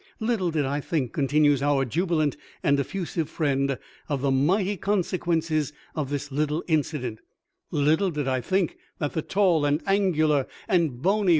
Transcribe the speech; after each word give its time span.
Little 0.19 0.49
did 0.49 0.65
I 0.65 0.79
think," 0.81 1.13
continues 1.13 1.61
our 1.61 1.85
jubilant 1.85 2.35
and 2.63 2.79
effusive 2.79 3.29
friend" 3.29 3.77
of 4.09 4.21
the 4.21 4.31
mighty 4.31 4.75
consequences 4.75 5.73
of 5.95 6.09
this 6.09 6.31
little 6.31 6.63
incident• 6.67 7.19
little 7.69 8.09
did 8.09 8.27
I 8.27 8.41
think 8.41 8.77
that 8.97 9.13
the 9.13 9.21
tall, 9.21 9.63
and 9.63 9.79
angular, 9.85 10.47
and 10.67 11.03
bony 11.03 11.25
^ 11.25 11.25
C4^ 11.25 11.27
,^. 11.25 11.27